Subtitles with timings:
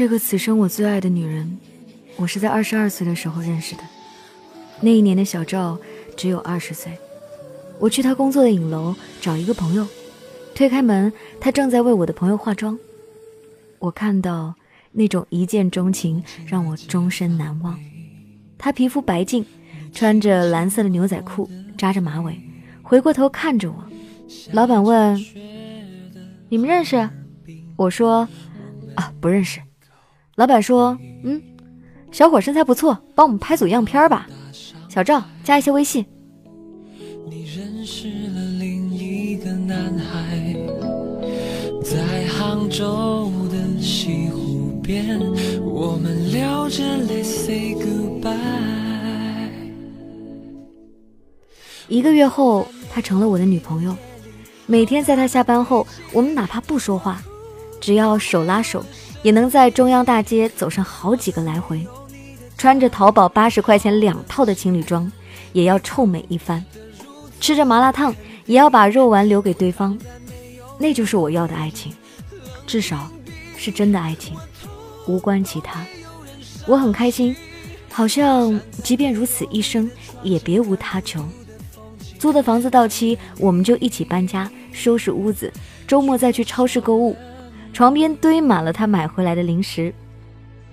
[0.00, 1.58] 这个此生我最爱的女人，
[2.16, 3.82] 我是在二十二岁的时候认识的。
[4.80, 5.78] 那一年的小赵
[6.16, 6.90] 只有二十岁。
[7.78, 9.86] 我去他工作的影楼找一个朋友，
[10.54, 12.78] 推开门，他正在为我的朋友化妆。
[13.78, 14.54] 我看到
[14.90, 17.78] 那种一见钟情，让我终身难忘。
[18.56, 19.44] 他皮肤白净，
[19.92, 21.46] 穿着蓝色的牛仔裤，
[21.76, 22.40] 扎着马尾，
[22.82, 23.84] 回过头看着我。
[24.52, 25.22] 老板问
[26.48, 27.06] ：“你们认识？”
[27.76, 28.26] 我说
[28.96, 29.60] ：“啊，不认识。”
[30.40, 31.38] 老板说：“嗯，
[32.10, 34.26] 小伙身材不错，帮我们拍组样片吧。
[34.88, 36.02] 小赵，加一些微信。”
[41.84, 45.20] 在杭州的西湖边，
[45.62, 46.84] 我们聊着
[47.22, 48.32] say goodbye。
[51.88, 53.94] 一个月后，她成了我的女朋友。
[54.64, 57.20] 每天在她下班后，我们哪怕不说话，
[57.78, 58.82] 只要手拉手，
[59.22, 61.86] 也能在中央大街走上好几个来回。
[62.56, 65.10] 穿着淘宝八十块钱两套的情侣装，
[65.52, 66.64] 也要臭美一番。
[67.40, 69.98] 吃着麻辣烫，也要把肉丸留给对方。
[70.78, 71.92] 那就是我要的爱情，
[72.66, 73.10] 至少
[73.56, 74.36] 是真的爱情，
[75.06, 75.84] 无关其他。
[76.66, 77.34] 我很开心，
[77.90, 79.90] 好像即便如此一生
[80.22, 81.24] 也别无他求。
[82.18, 85.50] 租的房子到期，我们就一起搬家，收拾屋子，
[85.86, 87.16] 周末再去超市购物。
[87.72, 89.94] 床边堆满了他买回来的零食，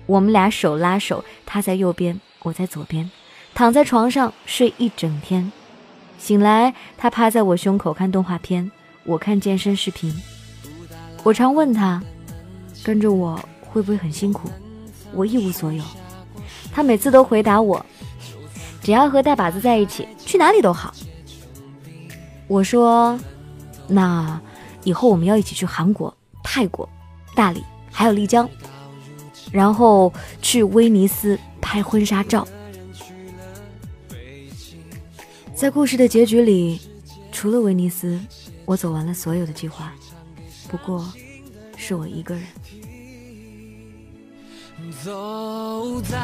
[0.06, 3.10] 我们俩手拉手，他在右边，我在左边，
[3.54, 5.50] 躺在床上睡一整天。
[6.18, 8.70] 醒来，他趴在我胸口看动画片。
[9.04, 10.14] 我看健身视频，
[11.22, 12.02] 我常问他，
[12.84, 14.50] 跟着我会不会很辛苦？
[15.14, 15.82] 我一无所有。
[16.70, 17.86] 他每次都回答我，
[18.82, 20.92] 只要和大把子在一起，去哪里都好。
[22.48, 23.18] 我说，
[23.86, 24.38] 那
[24.84, 26.14] 以后我们要一起去韩国、
[26.50, 26.88] 泰国、
[27.34, 28.48] 大理，还有丽江，
[29.52, 30.10] 然后
[30.40, 32.48] 去威尼斯拍婚纱照。
[35.54, 36.80] 在故事的结局里，
[37.30, 38.18] 除了威尼斯。
[38.64, 39.92] 我走完了所有的计划，
[40.70, 41.06] 不过
[41.76, 42.44] 是我一个人。
[45.04, 46.16] 走在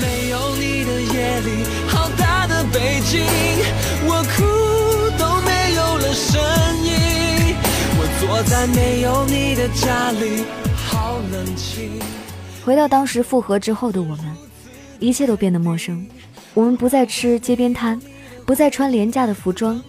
[0.00, 3.24] 没有你的夜里，好大的北京，
[4.06, 4.42] 我哭
[5.16, 6.69] 都没有了声。
[8.20, 10.44] 坐在没有你的家里，
[10.76, 11.90] 好冷清。
[12.62, 14.36] 回到当时复合之后的我们，
[14.98, 16.06] 一切都变得陌生。
[16.52, 17.98] 我们不再吃街边摊，
[18.44, 19.82] 不再穿廉价的服装。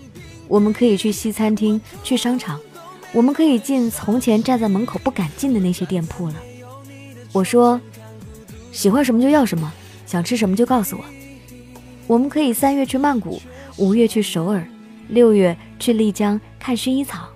[0.47, 2.57] 我们可以去西餐厅，去商场，
[3.11, 6.35] 我们可以进从前站在门口不敢进的那些店铺了。
[7.33, 7.81] 我说，
[8.71, 9.69] 喜欢什么就要什么，
[10.05, 11.03] 想吃什么就告诉我。
[12.07, 13.41] 我们可以三月去曼谷，
[13.75, 14.65] 五月去首尔，
[15.09, 17.27] 六月去丽江看薰衣草。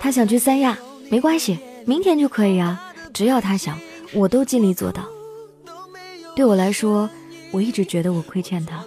[0.00, 0.78] 他想去三亚，
[1.10, 3.78] 没关系，明天就可以啊，只要他想，
[4.12, 5.04] 我都尽力做到。
[6.36, 7.10] 对我来说，
[7.50, 8.84] 我一直觉得我亏欠他。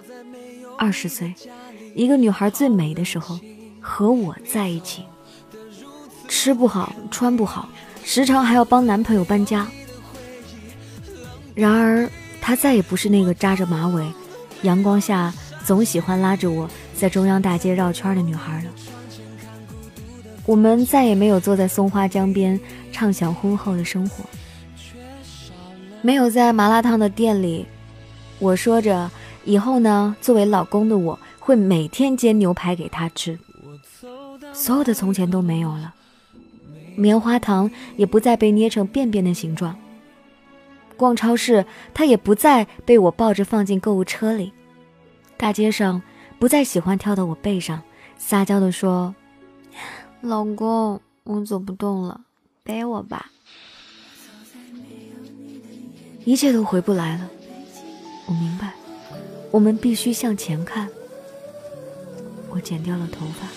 [0.78, 1.34] 二十岁。
[1.94, 3.38] 一个女孩最美的时候，
[3.78, 5.04] 和我在一起，
[6.26, 7.68] 吃不好穿不好，
[8.02, 9.68] 时常还要帮男朋友搬家。
[11.54, 12.08] 然而，
[12.40, 14.06] 她再也不是那个扎着马尾，
[14.62, 15.30] 阳光下
[15.66, 18.70] 总喜欢拉着我在中央大街绕圈的女孩了。
[20.46, 22.58] 我们再也没有坐在松花江边
[22.90, 24.24] 畅想婚后的生活，
[26.00, 27.66] 没有在麻辣烫的店里，
[28.38, 29.10] 我说着
[29.44, 31.18] 以后呢，作为老公的我。
[31.44, 33.36] 会每天煎牛排给他吃，
[34.52, 35.92] 所有的从前都没有了，
[36.94, 39.76] 棉花糖也不再被捏成便便的形状。
[40.96, 44.52] 逛超市，他也不再被我抱着放进购物车里。
[45.36, 46.00] 大街上，
[46.38, 47.82] 不再喜欢跳到我背上，
[48.16, 49.12] 撒娇地说
[50.22, 52.20] ：“老公，我走不动了，
[52.62, 53.32] 背我吧。”
[56.24, 57.28] 一切都回不来了。
[58.26, 58.74] 我明白，
[59.50, 60.88] 我们必须向前看。
[62.48, 63.48] 我剪掉了头发。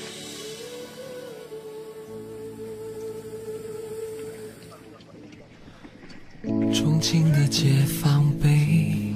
[6.74, 9.14] 重庆的解放碑，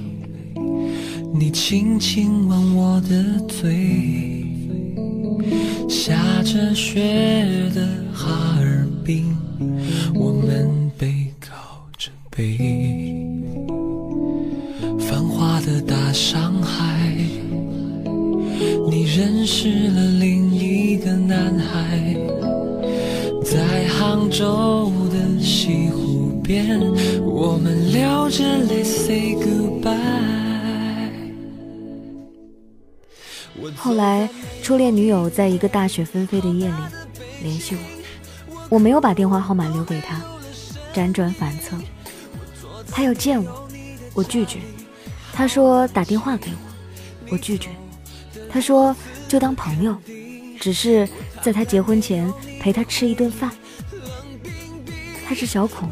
[1.34, 4.39] 你轻轻吻我的嘴。
[5.90, 6.14] 下
[6.44, 7.00] 着雪
[7.74, 7.84] 的
[8.14, 9.36] 哈尔滨，
[10.14, 12.56] 我们背靠着背。
[15.00, 17.12] 繁华的大上海。
[18.88, 22.16] 你认识了另一个男孩，
[23.44, 26.80] 在杭州的西湖边，
[27.24, 29.59] 我们聊着 Let's say goodbye。
[33.82, 34.28] 后来，
[34.62, 36.74] 初恋女友在一个大雪纷飞的夜里
[37.42, 37.74] 联系
[38.46, 40.20] 我，我没有把电话号码留给她，
[40.92, 41.74] 辗转反侧。
[42.92, 43.68] 他要见我，
[44.12, 44.58] 我拒绝；
[45.32, 47.70] 他说打电话给我，我拒绝；
[48.50, 48.94] 他说
[49.26, 49.96] 就当朋友，
[50.60, 51.08] 只是
[51.40, 52.30] 在他结婚前
[52.60, 53.50] 陪他吃一顿饭。
[55.26, 55.88] 她是小孔，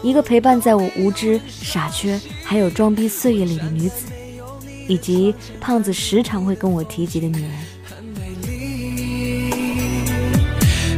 [0.00, 4.06] 一个陪伴在我无知、傻缺还有装逼岁月里的女子，
[4.88, 7.50] 以及胖子时常会跟我提及的女人。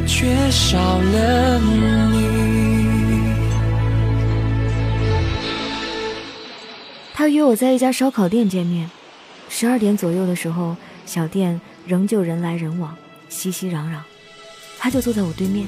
[0.07, 2.29] 缺少了你。
[7.15, 8.89] 他约我在一家烧烤店见面，
[9.49, 12.97] 十二点左右的时候，小店仍旧人来人往，
[13.29, 13.99] 熙熙攘攘。
[14.79, 15.67] 他就坐在我对面。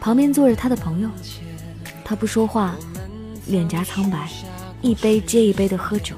[0.00, 1.10] 旁边坐着他的朋友，
[2.04, 2.76] 他不说话，
[3.46, 4.28] 脸颊苍白，
[4.80, 6.14] 一杯接一杯的喝酒。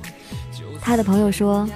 [0.81, 1.69] 他的朋友说：“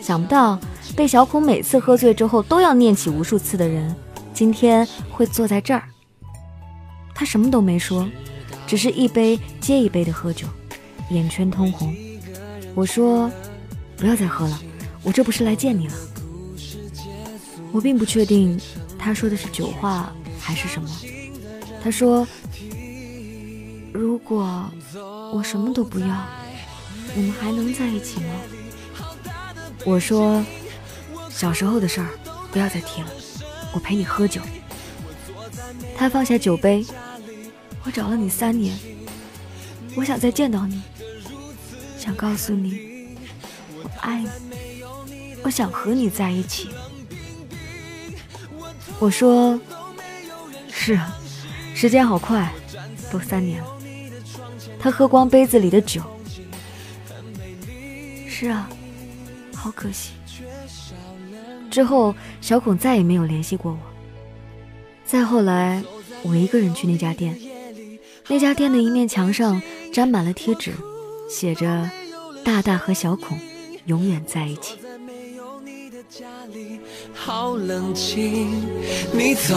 [0.00, 0.58] 想不到
[0.94, 3.94] 被小孔每次喝醉之后都要念起无数次的人，
[4.32, 5.82] 今天会坐在这儿。”
[7.14, 8.08] 他什么都没说，
[8.66, 10.46] 只是一杯接一杯的喝酒，
[11.10, 11.94] 眼圈通红。
[12.74, 13.30] 我说
[13.96, 14.60] ：“不要再喝了，
[15.02, 15.94] 我这不是来见你了。”
[17.72, 18.58] 我并不确定
[18.98, 20.88] 他说的是酒话还是什么。
[21.82, 22.26] 他说
[23.92, 24.64] ：“如果
[25.32, 26.06] 我什么都不要，
[27.14, 28.40] 我们还能在一起吗？”
[29.84, 30.44] 我说
[31.30, 32.08] ：“小时候的事儿
[32.50, 33.08] 不要再提了，
[33.72, 34.40] 我陪你喝酒。”
[35.96, 36.84] 他放下酒杯
[37.84, 38.76] ：“我找了你三年，
[39.94, 40.82] 我想再见到你，
[41.98, 43.16] 想告诉你
[43.82, 46.70] 我爱你，我想和你在一起。”
[48.98, 49.60] 我说
[50.72, 51.16] ：“是啊。”
[51.76, 52.50] 时间好快，
[53.12, 53.68] 都三年了。
[54.80, 56.02] 他喝光杯子里的酒。
[58.38, 58.68] 是啊，
[59.54, 60.10] 好可惜。
[61.70, 63.78] 之后，小孔再也没有联系过我。
[65.06, 65.82] 再后来，
[66.22, 67.34] 我一个人去那家店，
[68.28, 69.62] 那家店的一面墙上
[69.94, 70.74] 粘满了贴纸，
[71.30, 71.90] 写着
[72.44, 73.40] “大大和小孔
[73.86, 74.76] 永远在一起”。
[77.14, 78.50] 好冷清，
[79.14, 79.54] 你走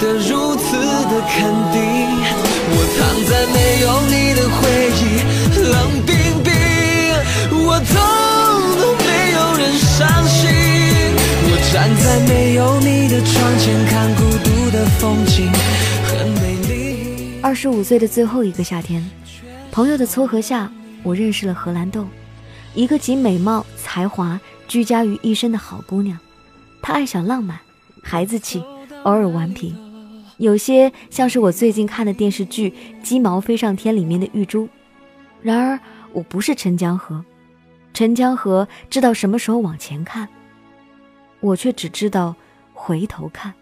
[0.00, 1.80] 的如此的肯定。
[2.72, 4.58] 我躺在没有你的回
[4.98, 5.00] 忆，
[5.62, 6.14] 冷冰，
[7.62, 7.94] 我痛
[8.80, 10.48] 都没有人伤心。
[11.46, 15.50] 我站在没有你的窗前，看孤独的风景，
[16.04, 17.40] 很美丽。
[17.42, 19.08] 二十五岁的最后一个夏天，
[19.70, 20.70] 朋友的撮合下，
[21.02, 22.06] 我认识了荷兰豆，
[22.74, 24.40] 一个集美貌、才华。
[24.68, 26.16] 居家于一身的好姑娘，
[26.80, 27.58] 她爱小浪漫，
[28.04, 28.62] 孩子气，
[29.02, 29.74] 偶尔顽皮，
[30.36, 32.70] 有些像是我最近看的电视剧
[33.02, 34.68] 《鸡毛飞上天》里面的玉珠。
[35.42, 35.80] 然而
[36.12, 37.24] 我不是陈江河，
[37.92, 40.28] 陈江河知道什么时候往前看，
[41.40, 42.34] 我却只知道
[42.72, 43.52] 回头看。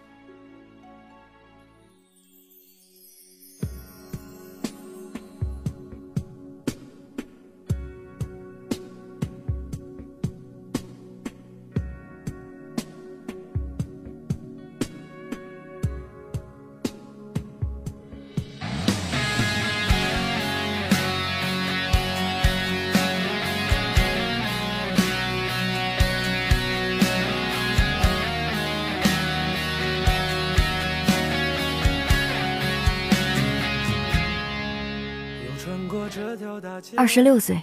[36.97, 37.63] 二十六岁，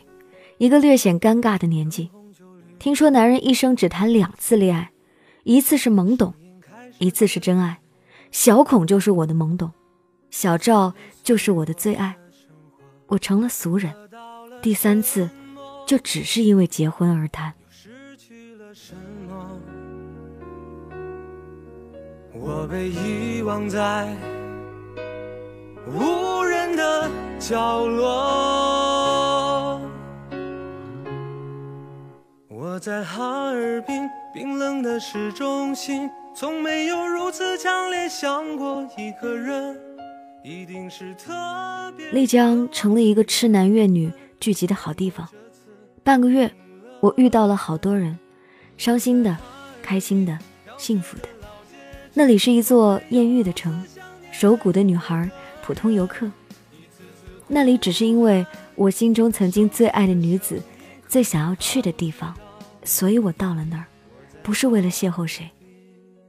[0.58, 2.10] 一个略显尴尬的年纪。
[2.78, 4.92] 听说男人一生只谈两次恋爱，
[5.44, 6.34] 一次是懵懂，
[7.00, 7.80] 一次是真爱。
[8.32, 9.72] 小孔就是我的懵懂，
[10.30, 12.18] 小赵就是我的最爱。
[13.08, 13.94] 我成了俗人，
[14.62, 15.30] 第三次
[15.88, 17.54] 就只是因为结婚而谈。
[22.34, 24.14] 我被遗忘在
[25.88, 27.10] 无人的
[27.48, 29.80] 角落。
[32.50, 39.80] 我在哈尔滨冰冷的市中心，从没有如此强烈想过一个人，
[40.44, 42.10] 一定是特别。
[42.10, 45.30] 丽江成了一个痴男怨女聚集的好地方。
[46.04, 46.52] 半个月，
[47.00, 48.18] 我遇到了好多人，
[48.76, 49.38] 伤心的、
[49.84, 50.36] 开心的、
[50.78, 51.30] 幸福的。
[52.16, 53.86] 那里是一座艳遇的城，
[54.32, 55.30] 手鼓的女孩，
[55.62, 56.28] 普通游客。
[57.48, 60.62] 那里只是因为我心中曾经最爱的女子，
[61.08, 62.36] 最想要去的地方。
[62.84, 63.86] 所以我到了那儿，
[64.44, 65.50] 不是为了邂逅谁，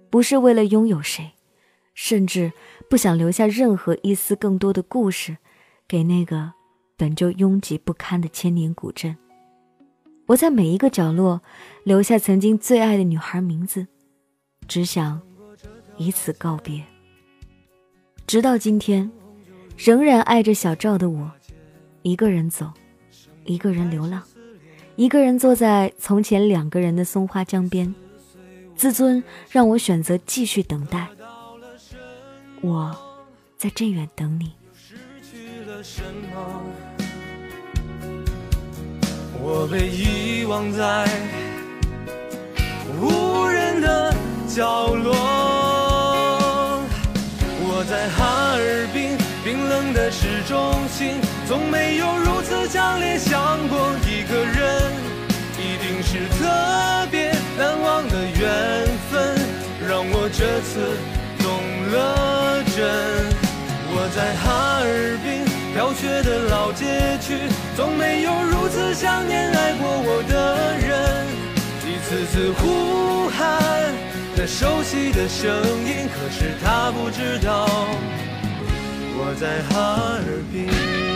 [0.08, 1.32] 不是为了拥有谁，
[1.94, 2.52] 甚至
[2.88, 5.36] 不想留下任何一丝更多的故事，
[5.86, 6.52] 给那个
[6.96, 9.16] 本就拥挤不堪的千年古镇。
[10.28, 11.40] 我在每一个角落
[11.84, 13.86] 留下曾经最爱的女孩名字，
[14.66, 15.20] 只想
[15.98, 16.82] 以此告别。
[18.26, 19.10] 直到今天，
[19.76, 21.30] 仍然爱着小赵的我，
[22.02, 22.72] 一个人走，
[23.44, 24.22] 一个人流浪，
[24.96, 27.94] 一个人坐在从前两个人的松花江边，
[28.74, 31.06] 自尊让我选择继续等待。
[32.62, 32.96] 我
[33.56, 34.52] 在镇远等你。
[39.38, 41.06] 我被遗忘在
[42.98, 44.14] 无人的
[44.48, 45.25] 角落。
[50.18, 54.92] 市中心，从没有如此强烈想过一个人，
[55.58, 59.38] 一定是特别难忘的缘分，
[59.86, 60.96] 让我这次
[61.38, 61.46] 动
[61.92, 62.80] 了真。
[63.92, 65.44] 我在哈尔滨
[65.74, 67.36] 飘雪的老街区，
[67.76, 71.26] 从没有如此想念爱过我的人。
[71.84, 73.92] 一次次呼喊
[74.34, 75.52] 那熟悉的声
[75.84, 77.68] 音，可是他不知道
[79.28, 81.06] 我在哈尔滨。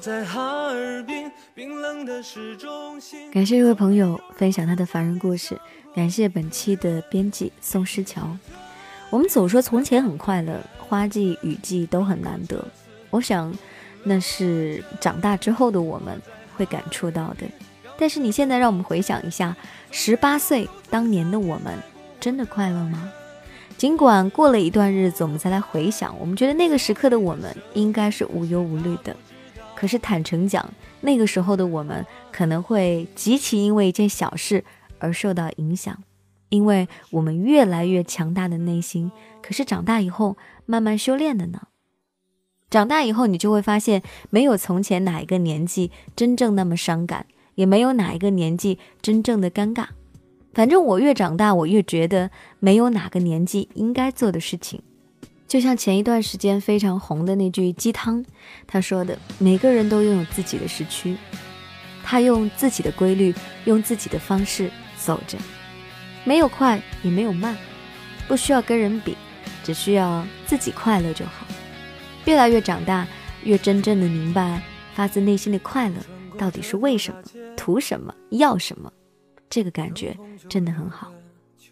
[0.00, 0.59] 在哈
[1.54, 3.00] 冰冷的始终
[3.32, 5.58] 感谢这位朋友分享他的凡人故事，
[5.94, 8.36] 感谢本期的编辑宋诗桥。
[9.08, 12.64] 我们总说从前很快乐，花季雨季都很难得。
[13.10, 13.52] 我想，
[14.04, 16.20] 那是长大之后的我们
[16.56, 17.46] 会感触到的。
[17.98, 19.56] 但是你现在让我们回想一下，
[19.90, 21.78] 十八岁当年的我们，
[22.20, 23.10] 真的快乐吗？
[23.76, 29.16] 尽管过了一段日子，我们再来回想，我们觉得那个时刻的我们应该是无忧无虑的。
[29.74, 30.68] 可是坦诚讲，
[31.00, 34.64] 那个时候的我们可能会极其因为一件小事
[34.98, 36.02] 而受到影响，
[36.48, 39.10] 因为我们越来越强大的内心。
[39.42, 41.62] 可是长大以后慢慢修炼的呢？
[42.68, 49.86] 长大以后你就会发现，没有从前哪一个年纪真正那么伤感，也没有哪一个年纪真正的尴尬。
[50.52, 54.82] 反正我越长大，我越觉得没有哪个年纪应该做的事情。
[55.50, 58.24] 就像前一段时间非常红的那句鸡汤，
[58.68, 61.16] 他说的：“每个人都拥有自己的时区，
[62.04, 65.36] 他用自己的规律，用自己的方式走着，
[66.22, 67.58] 没有快也没有慢，
[68.28, 69.16] 不需要跟人比，
[69.64, 71.44] 只需要自己快乐就好。
[72.26, 73.04] 越来越长大，
[73.42, 74.62] 越真正的明白
[74.94, 75.96] 发自内心的快乐
[76.38, 77.20] 到底是为什么，
[77.56, 78.92] 图什么，要什么，
[79.48, 80.16] 这个感觉
[80.48, 81.12] 真的很好。”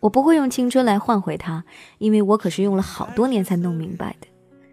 [0.00, 1.64] 我不会用青春来换回它，
[1.98, 4.28] 因为我可是用了好多年才弄明白的。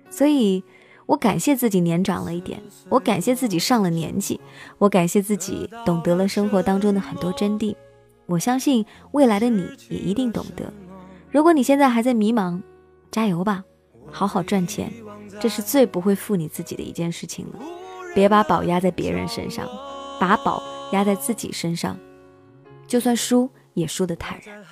[0.10, 0.63] 所以，
[1.08, 4.39] 我感谢自己年长了一点，我感谢自己上了年纪，
[4.77, 7.75] 我感谢自己懂得了生活当中的很多真谛。
[8.27, 10.72] 我相信未来的你也一定懂得。
[11.32, 12.62] 如果你现在还在迷茫，
[13.12, 13.63] 加油吧，
[14.12, 14.91] 好好赚钱，
[15.39, 17.60] 这是最不会负你自己的一件事情了。
[18.15, 19.67] 别把宝压在别人身上，
[20.20, 21.98] 把宝压在自己身上，
[22.88, 24.63] 就算输也输得坦然。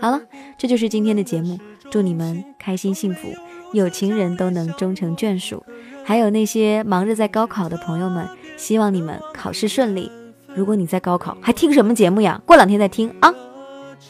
[0.00, 0.20] 好了，
[0.56, 1.58] 这就是今天的节目。
[1.90, 3.28] 祝你们开心幸福，
[3.74, 5.62] 有情人都能终成眷属。
[6.04, 8.26] 还有那些忙着在高考的朋友们，
[8.56, 10.10] 希望你们考试顺利。
[10.54, 12.40] 如果你在高考，还听什么节目呀？
[12.46, 13.34] 过两天再听啊。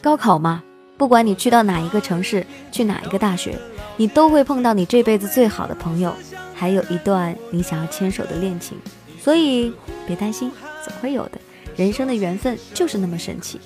[0.01, 0.63] 高考嘛，
[0.97, 3.57] 不管你去到哪一个城市，去哪一个大学，
[3.97, 6.13] 你都会碰到你这辈子最好的朋友，
[6.55, 8.77] 还有一段你想要牵手的恋情。
[9.19, 9.73] 所以
[10.07, 10.49] 别担心，
[10.85, 11.31] 总会有的。
[11.75, 13.59] 人生的缘分就是那么神奇。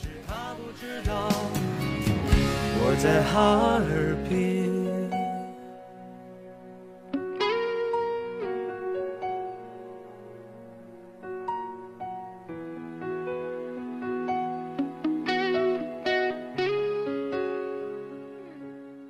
[2.88, 4.72] 我在哈尔滨。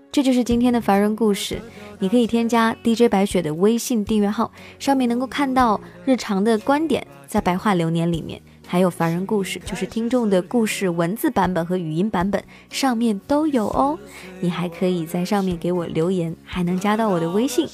[0.09, 1.61] 这就是今天的凡人故事。
[1.99, 8.41] 你可以添加 DJ 白雪的微信订阅号，上面能够看到日常的观点，在白话流年里面。
[8.67, 13.97] 还有凡人故事，就是听众的故事文字版本和语音版本，上面都有哦。
[14.39, 17.67] 你还可以在上面给我留言，还能加到我的微信，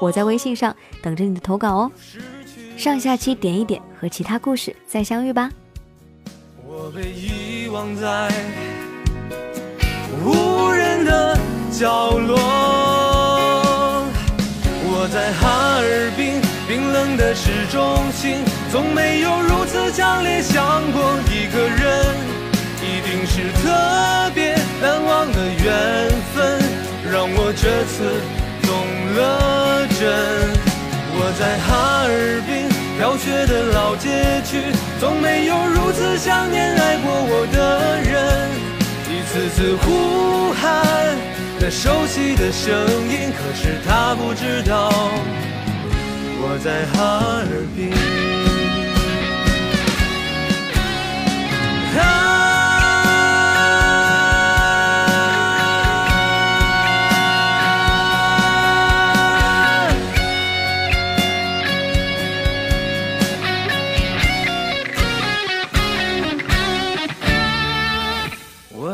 [0.00, 1.92] 我在微信上等着你的投稿哦。
[2.76, 5.50] 上下期点一点，和其他故事再相遇吧。
[6.66, 8.32] 我被遗忘在
[10.24, 11.38] 无人的
[11.70, 12.38] 角落，
[14.82, 16.40] 我在哈尔滨。
[16.70, 22.14] 冰冷的市中心，从没有如此强烈想过一个人，
[22.80, 26.62] 一定是特别难忘的缘分，
[27.10, 28.22] 让我这次
[28.62, 28.70] 动
[29.16, 30.06] 了真。
[31.12, 34.62] 我在哈尔滨飘雪的老街区，
[35.00, 38.48] 从没有如此想念爱过我的人，
[39.10, 40.86] 一次次呼喊。
[41.58, 44.92] 那熟悉的声音，可是他不知道
[46.40, 48.39] 我在哈尔滨。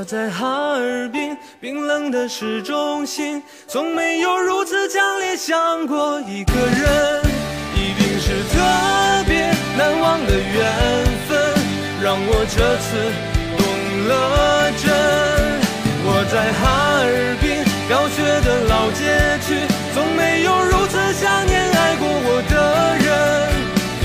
[0.08, 7.22] 在哈尔滨冰冷的市中心，从没有如此强烈想过一个人，
[7.74, 11.06] 一定是特别难忘的缘。
[11.06, 11.15] 分，
[12.06, 12.86] 让我这次
[13.58, 13.60] 动
[14.06, 14.86] 了真。
[16.06, 16.62] 我在哈
[17.02, 19.02] 尔滨飘雪的老街
[19.42, 19.58] 区，
[19.92, 22.54] 从没有如此想念爱过我的
[23.02, 23.10] 人，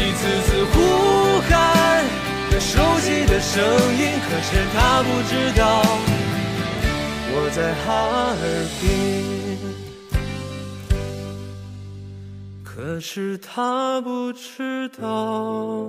[0.02, 0.74] 一次次呼
[1.46, 1.54] 喊
[2.50, 3.62] 那熟悉的声
[4.02, 5.62] 音，可是他不知道。
[7.34, 8.44] 我在哈尔
[8.82, 8.84] 滨，
[12.64, 15.86] 可是他不知道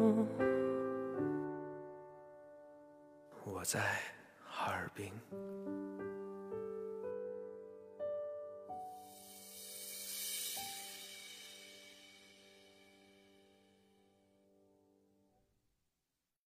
[3.62, 3.80] 我在